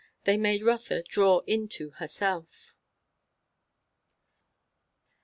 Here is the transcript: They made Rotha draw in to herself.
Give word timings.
They 0.23 0.35
made 0.35 0.63
Rotha 0.63 1.03
draw 1.03 1.41
in 1.45 1.67
to 1.77 1.91
herself. 1.91 2.75